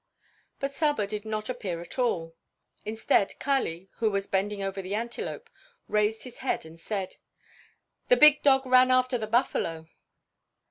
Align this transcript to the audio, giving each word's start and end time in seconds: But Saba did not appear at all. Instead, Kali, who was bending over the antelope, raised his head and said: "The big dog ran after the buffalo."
But 0.59 0.73
Saba 0.73 1.05
did 1.05 1.25
not 1.25 1.47
appear 1.47 1.79
at 1.79 1.99
all. 1.99 2.33
Instead, 2.83 3.37
Kali, 3.37 3.91
who 3.97 4.09
was 4.09 4.25
bending 4.25 4.63
over 4.63 4.81
the 4.81 4.95
antelope, 4.95 5.47
raised 5.87 6.23
his 6.23 6.39
head 6.39 6.65
and 6.65 6.79
said: 6.79 7.17
"The 8.07 8.17
big 8.17 8.41
dog 8.41 8.65
ran 8.65 8.89
after 8.89 9.19
the 9.19 9.27
buffalo." 9.27 9.89